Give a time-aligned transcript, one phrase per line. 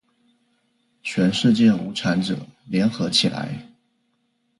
[1.03, 3.67] 全世界无产者，联合起来！